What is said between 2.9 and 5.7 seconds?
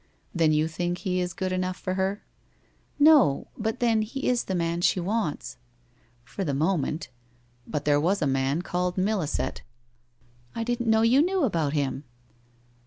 1 No, but then he is the man she wants.'